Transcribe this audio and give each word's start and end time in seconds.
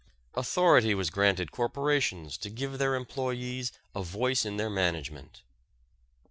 Authority 0.33 0.95
was 0.95 1.11
granted 1.11 1.51
corporations 1.51 2.35
to 2.39 2.49
give 2.49 2.79
their 2.79 2.95
employees 2.95 3.71
a 3.93 4.01
voice 4.01 4.47
in 4.47 4.57
their 4.57 4.67
management. 4.67 5.43